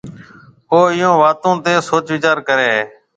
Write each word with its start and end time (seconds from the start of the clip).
او 0.71 0.77
اِيئون 0.91 1.13
واتون 1.21 1.55
تي 1.63 1.73
سوچ 1.89 2.05
ويچار 2.11 2.37
ڪريَ 2.47 2.65
هيَ۔ 2.75 2.83